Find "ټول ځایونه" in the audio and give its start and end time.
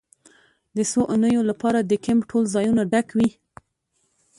2.31-2.83